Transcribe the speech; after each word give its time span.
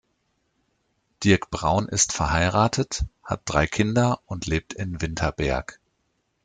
Dirk 1.23 1.51
Braun 1.51 1.87
ist 1.87 2.11
verheiratet, 2.11 3.05
hat 3.23 3.41
drei 3.45 3.67
Kinder 3.67 4.19
und 4.25 4.47
lebt 4.47 4.73
in 4.73 4.99
Winterberg. 4.99 5.79